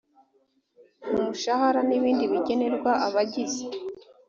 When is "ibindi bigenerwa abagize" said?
1.97-3.63